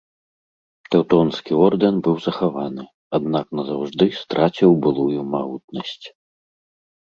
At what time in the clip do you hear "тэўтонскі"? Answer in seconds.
0.93-1.51